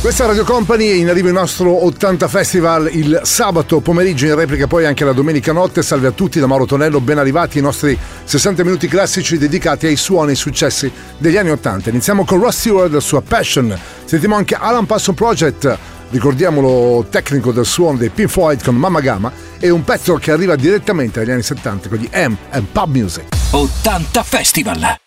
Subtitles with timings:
[0.00, 4.66] Questa è Radio Company, in arrivo il nostro 80 Festival il sabato pomeriggio, in replica
[4.66, 5.82] poi anche la domenica notte.
[5.82, 9.96] Salve a tutti da Mauro Tonello, ben arrivati ai nostri 60 minuti classici dedicati ai
[9.96, 11.90] suoni e ai successi degli anni 80.
[11.90, 13.78] Iniziamo con Ross Stewart, la sua Passion.
[14.06, 19.30] Sentiamo anche Alan Passon Project, ricordiamolo tecnico del suono dei Pin Floyd con Mamma Gama
[19.58, 23.24] e un pezzo che arriva direttamente agli anni 70 con gli M and Pub Music.
[23.50, 24.98] 80 Festival!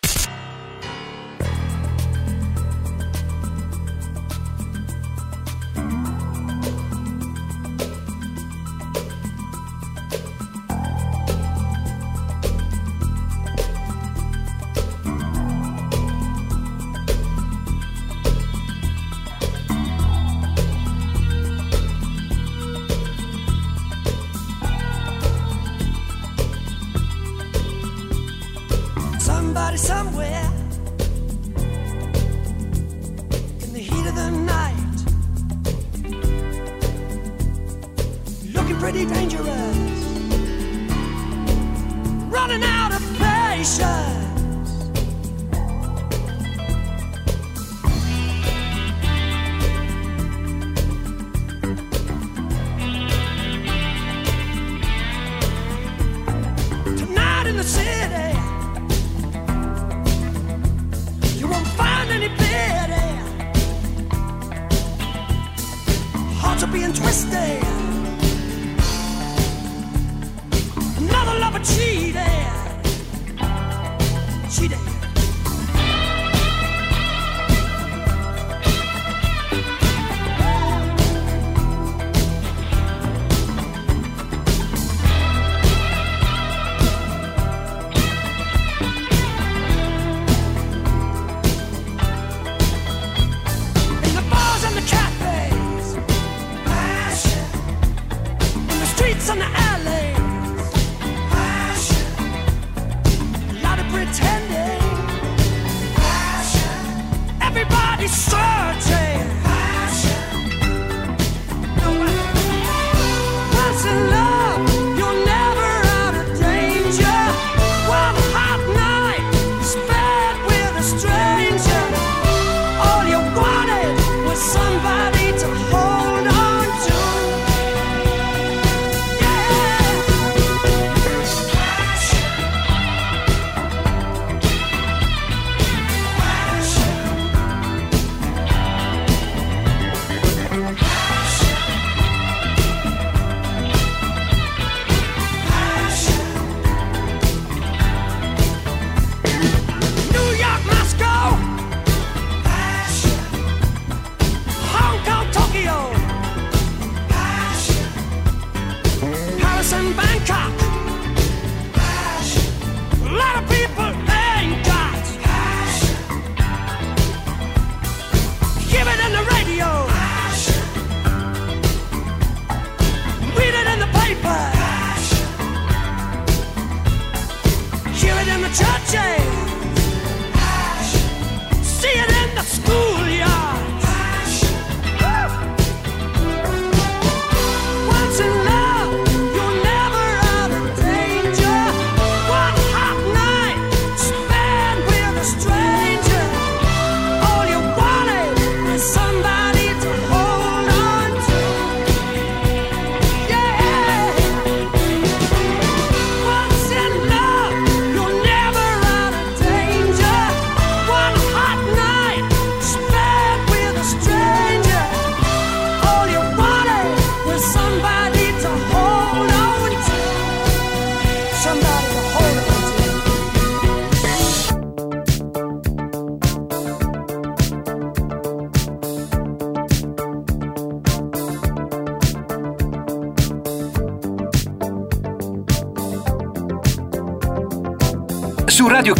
[38.94, 39.83] Radio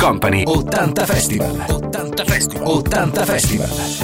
[0.05, 0.45] Company.
[0.45, 1.65] 80 Festival.
[1.67, 2.69] 80 Festival.
[2.69, 4.04] 80 Festival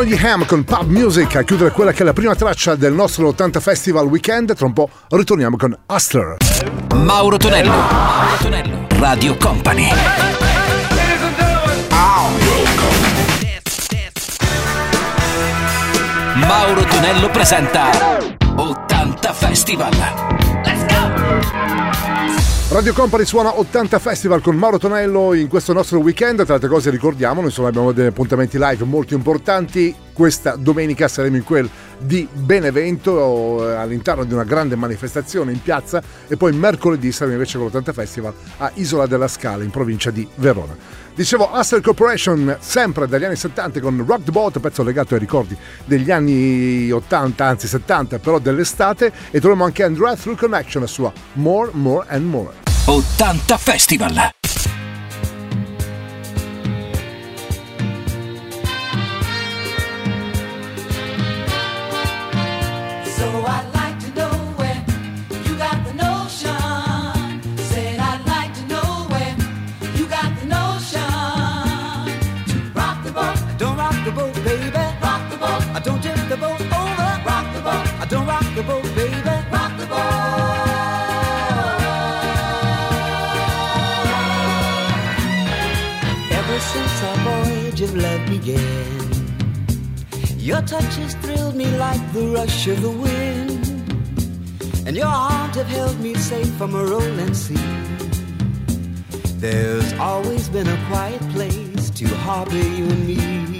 [0.00, 3.28] Tony Ham con Pub Music a chiudere quella che è la prima traccia del nostro
[3.28, 4.54] 80 Festival Weekend.
[4.54, 6.38] Tra un po' ritorniamo con Hustler.
[6.94, 9.90] Mauro Tonello, Mauro Tonello, Radio Company.
[16.36, 17.90] Mauro Tonello presenta
[18.56, 20.39] 80 Festival.
[22.70, 26.36] Radio Company suona 80 Festival con Mauro Tonello in questo nostro weekend.
[26.36, 29.92] Tra le altre cose ricordiamo, insomma abbiamo degli appuntamenti live molto importanti.
[30.20, 36.02] Questa domenica saremo in quel di Benevento eh, all'interno di una grande manifestazione in piazza
[36.28, 40.28] e poi mercoledì saremo invece con l'80 Festival a Isola della Scala in provincia di
[40.34, 40.76] Verona.
[41.14, 45.56] Dicevo Hustle Corporation sempre dagli anni 70 con Rock the Boat, pezzo legato ai ricordi
[45.86, 51.10] degli anni 80, anzi 70 però dell'estate e troviamo anche Andrea Through Connection, la sua
[51.32, 52.52] More, More and More.
[52.84, 54.32] 80 Festival.
[87.80, 87.88] Your
[90.60, 93.66] touch has thrilled me like the rush of the wind,
[94.86, 97.56] and your arms have held me safe from a rolling sea.
[99.38, 103.59] There's always been a quiet place to harbor you and me.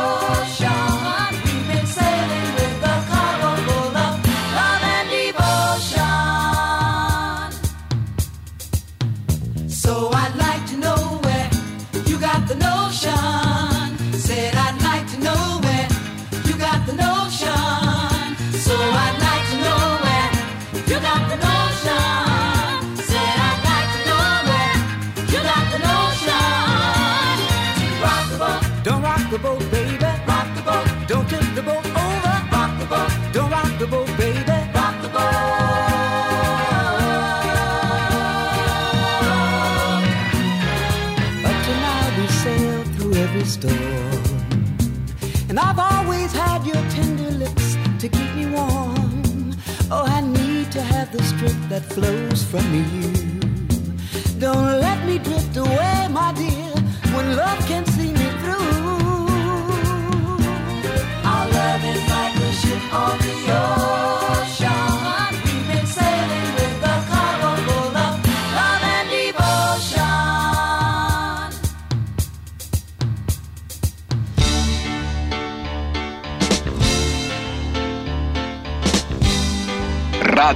[51.71, 52.83] that flows from you.
[54.39, 56.50] Don't let me drift away, my dear.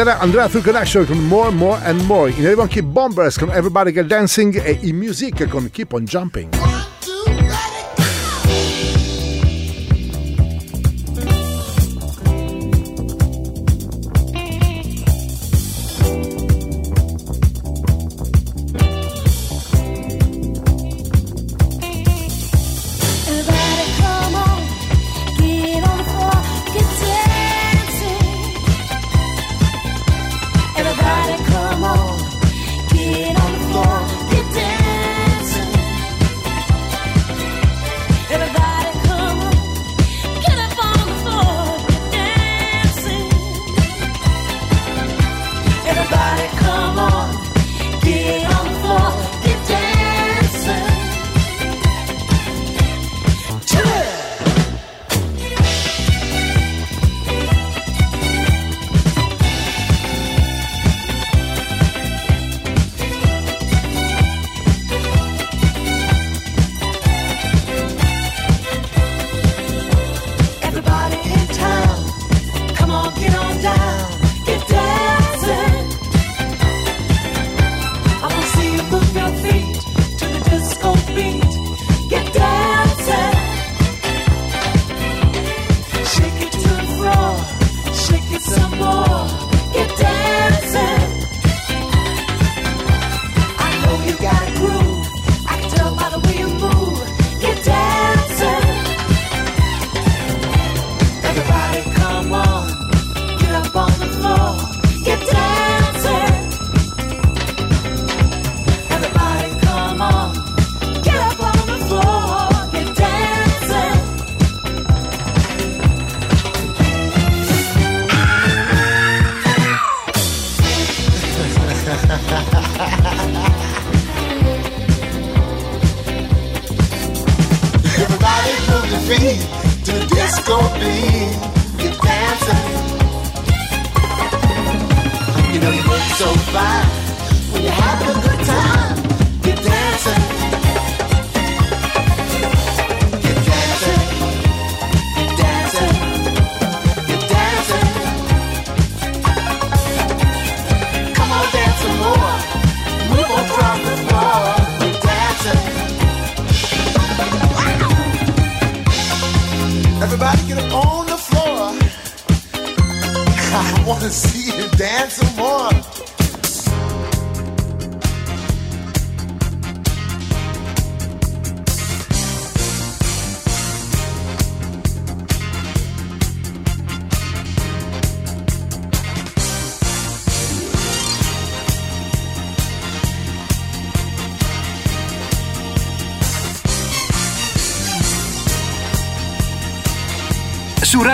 [0.00, 2.32] era Andrea Zuccherascio con More, More and More.
[2.34, 6.69] In arrivo anche Bombers con Everybody Get Dancing and in music con Keep on Jumping.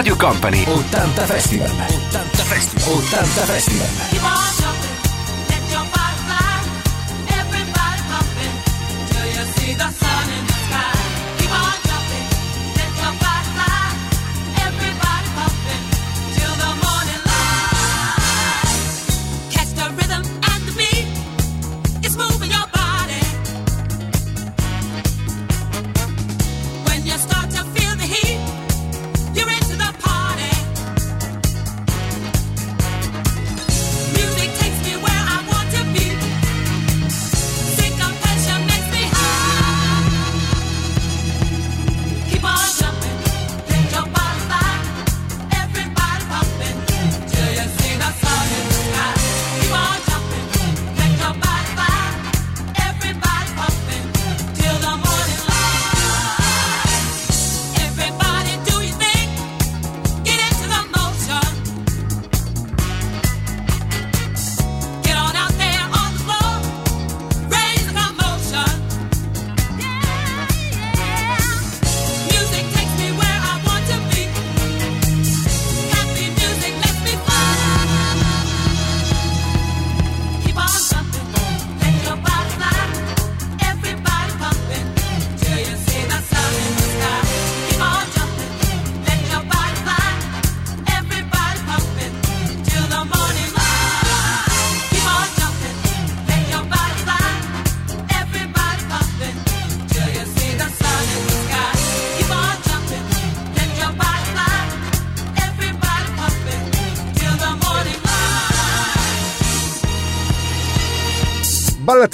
[0.07, 1.67] Radio Company 80 Festival.
[1.67, 2.95] 80 Festival.
[2.95, 3.87] 80 Festival.
[4.09, 4.99] Keep on jumping,
[5.51, 6.63] let your body fly.
[7.41, 8.55] Everybody pumping
[9.11, 10.16] till you see the sun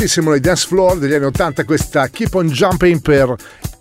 [0.02, 3.36] Ballatissimo nei dance floor degli anni 80 questa Keep on Jumping per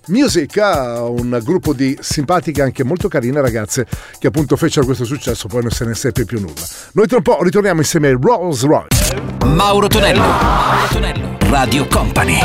[0.10, 3.88] Music, ah, un gruppo di simpatiche anche molto carine ragazze
[4.20, 6.62] che appunto fecero questo successo, poi non se ne seppe più nulla.
[6.92, 9.16] Noi tra un po' ritorniamo insieme ai Rolls Royce.
[9.46, 10.22] Mauro Tonello.
[10.22, 11.38] Mauro Tonello.
[11.50, 12.38] Radio Company.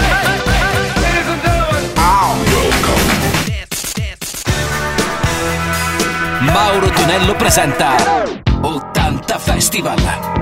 [6.41, 7.95] Mauro Tonello presenta
[8.63, 10.36] 80 Festival.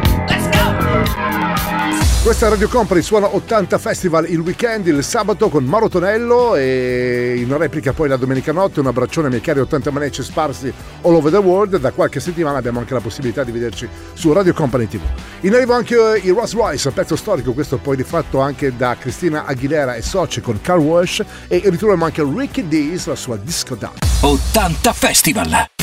[2.25, 7.35] Questa è Radio Company suona 80 Festival il weekend, il sabato con Mauro Tonello e
[7.37, 11.15] in replica poi la domenica notte un abbraccione ai miei cari 80 manecci sparsi all
[11.17, 11.77] over the world.
[11.77, 15.03] Da qualche settimana abbiamo anche la possibilità di vederci su Radio Company TV.
[15.41, 19.45] In arrivo anche eh, i Ross Royce, pezzo storico, questo poi rifatto anche da Cristina
[19.45, 23.99] Aguilera e Soci con Car Wash e ritroviamo anche Ricky Dees, la sua disco dance.
[24.23, 25.74] 80 Festival.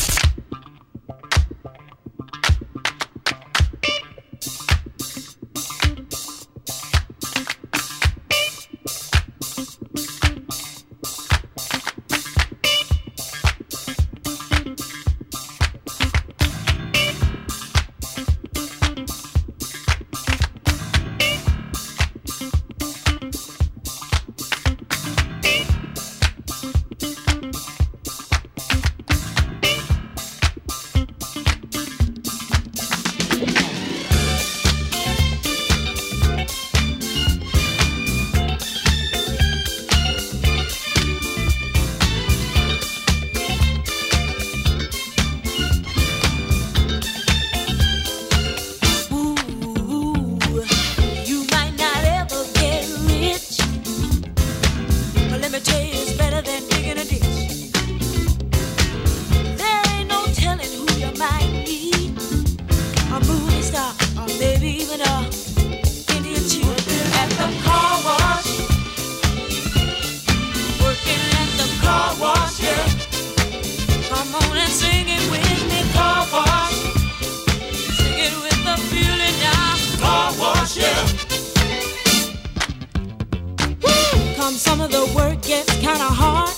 [84.51, 86.51] from some of the work gets kinda hard.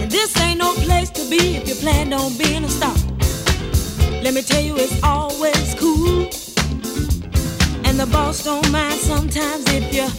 [0.00, 2.96] And this ain't no place to be if you plan on being a star.
[4.24, 6.30] Let me tell you, it's always cool.
[7.84, 10.14] And the boss don't mind sometimes if you're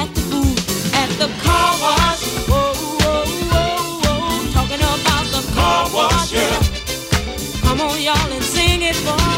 [0.00, 0.54] at the fool
[1.02, 2.22] at the car wash.
[2.50, 3.68] Whoa, whoa, whoa,
[4.04, 4.52] whoa.
[4.56, 6.62] Talking about the car wash, yeah.
[7.64, 9.37] Come on, y'all, and sing it for me.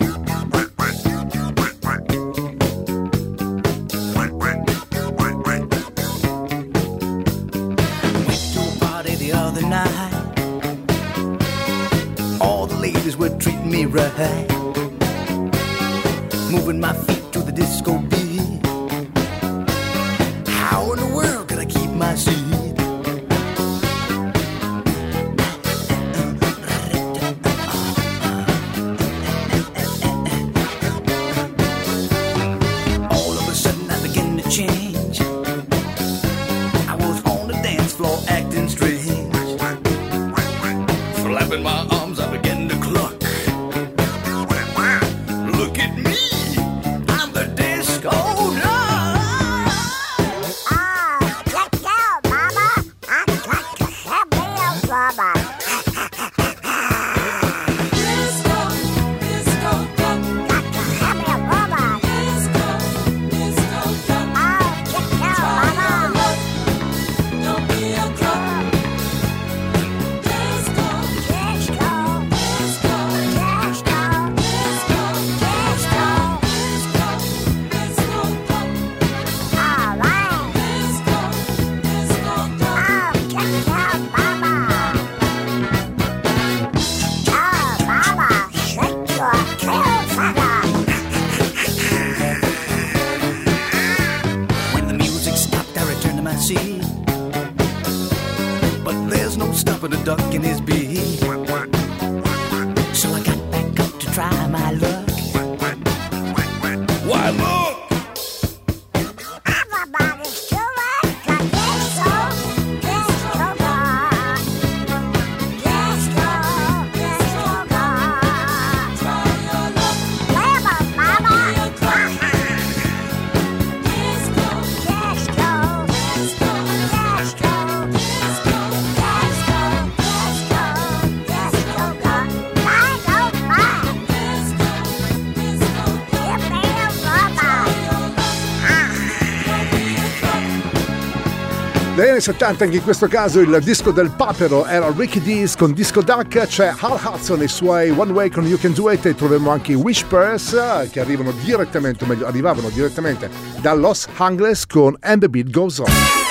[141.95, 145.73] Negli anni 70 anche in questo caso il disco del papero era Ricky Dees con
[145.73, 149.05] Disco Duck, c'è Hal Hudson e i suoi One Way con You Can Do It
[149.07, 154.07] e troviamo anche i Wishpers eh, che arrivano direttamente, o meglio arrivavano direttamente da Los
[154.15, 156.30] Angeles con And the Beat Goes On.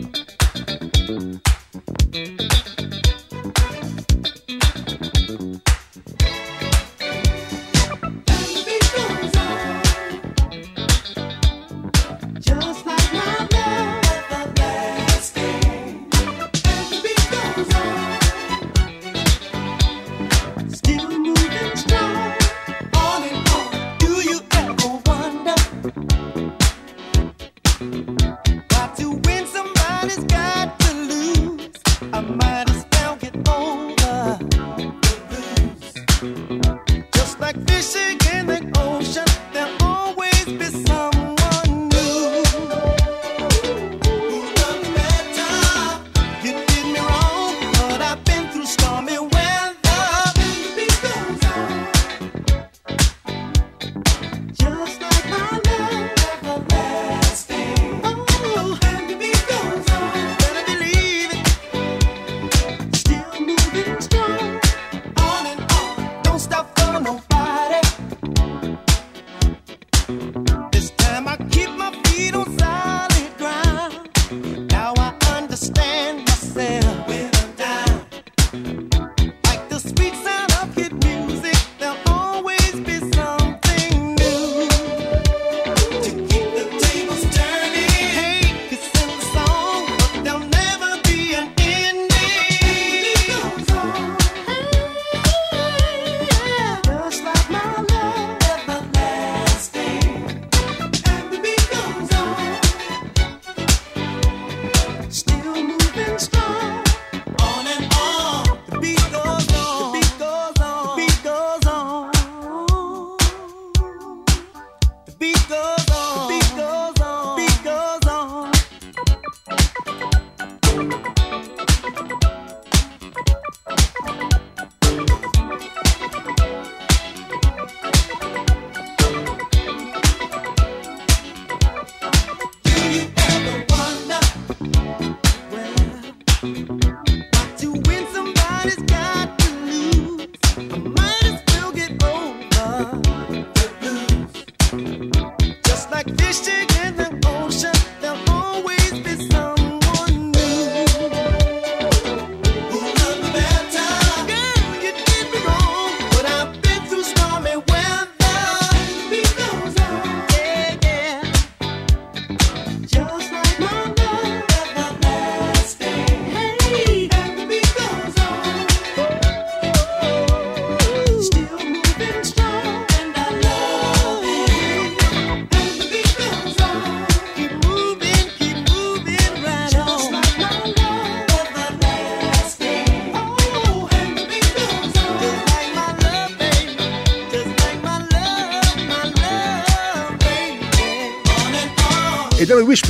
[143.11, 143.60] Thank you.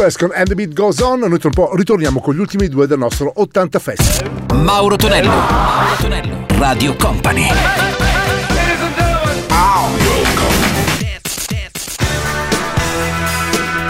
[0.01, 1.19] Prescon and the Beat Goes On.
[1.19, 4.29] Noi tra un po' ritorniamo con gli ultimi due del nostro 80 Fest.
[4.51, 7.47] Mauro Tonello, Mauro Tonello, Radio Company.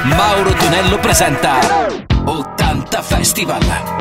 [0.03, 1.87] Mauro Tonello presenta
[2.25, 4.00] 80 Festival.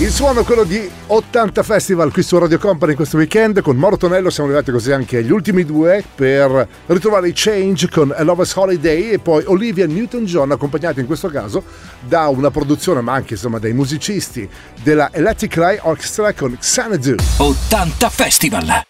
[0.00, 3.60] Il suono è quello di 80 Festival qui su Radio Company questo weekend.
[3.60, 8.10] Con Moro Tonello siamo arrivati così anche agli ultimi due per ritrovare i Change con
[8.16, 11.62] A Lover's Holiday e poi Olivia Newton-John accompagnata in questo caso
[12.00, 14.48] da una produzione ma anche insomma dai musicisti
[14.82, 17.16] della Electric Light Orchestra con Xanadu.
[17.36, 18.89] 80 Festival.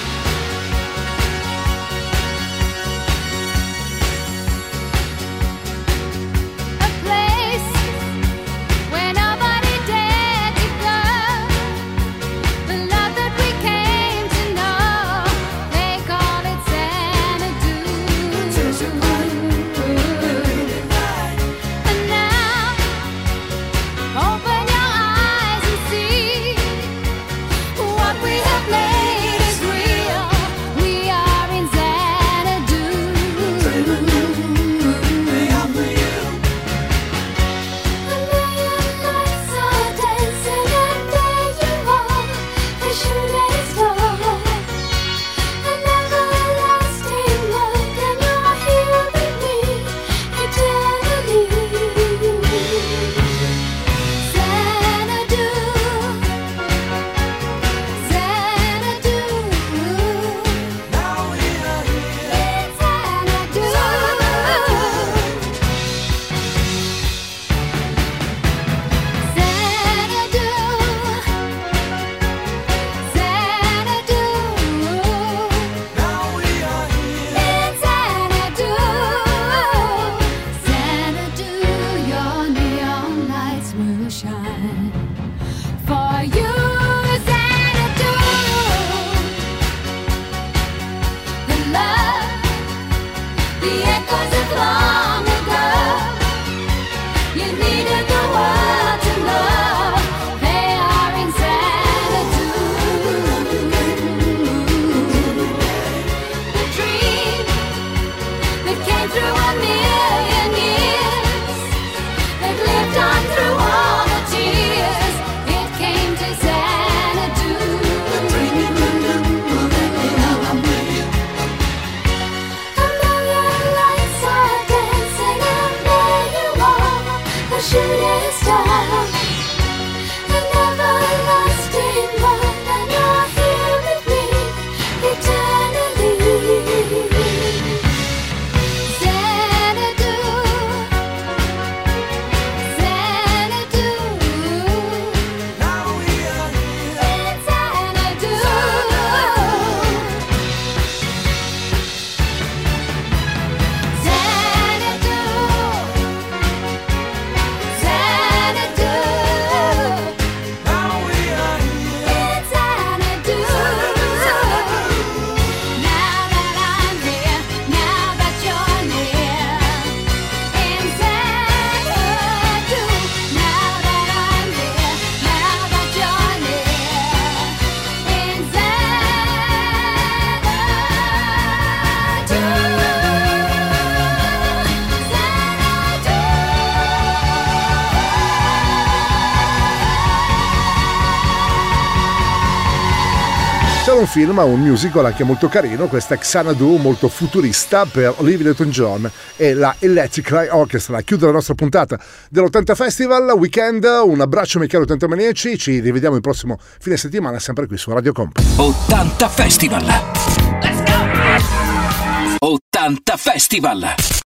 [194.11, 199.73] film un musical anche molto carino, questa Xanadu molto futurista per Olivia Newton-John e la
[199.79, 200.99] Electric Light Orchestra.
[200.99, 201.97] Chiudo la nostra puntata
[202.29, 207.67] dell'80 Festival Weekend, un abbraccio Michele 80 Maniaci, ci rivediamo il prossimo fine settimana sempre
[207.67, 208.37] qui su Radio Comp.
[208.57, 209.85] 80 Festival!
[209.85, 212.37] Let's go!
[212.39, 214.11] 80 Festival!